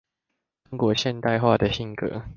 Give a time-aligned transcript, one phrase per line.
[0.71, 2.23] 中國現代化的性格